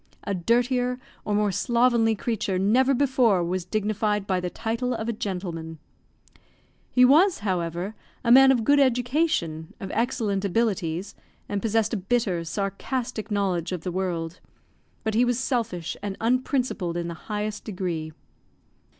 A 0.23 0.33
dirtier 0.33 0.99
or 1.25 1.35
more 1.35 1.51
slovenly 1.51 2.15
creature 2.15 2.57
never 2.57 2.95
before 2.95 3.43
was 3.43 3.65
dignified 3.65 4.25
by 4.25 4.39
the 4.39 4.49
title 4.49 4.95
of 4.95 5.07
a 5.07 5.13
gentleman. 5.13 5.77
He 6.89 7.05
was, 7.05 7.41
however, 7.45 7.93
a 8.23 8.31
man 8.31 8.51
of 8.51 8.63
good 8.63 8.79
education, 8.79 9.75
of 9.79 9.91
excellent 9.93 10.43
abilities, 10.43 11.13
and 11.47 11.61
possessed 11.61 11.93
a 11.93 11.97
bitter, 11.97 12.43
sarcastic 12.43 13.29
knowledge 13.29 13.71
of 13.71 13.81
the 13.81 13.91
world; 13.91 14.39
but 15.03 15.13
he 15.13 15.23
was 15.23 15.37
selfish 15.37 15.95
and 16.01 16.17
unprincipled 16.19 16.97
in 16.97 17.07
the 17.07 17.13
highest 17.29 17.63
degree. 17.63 18.11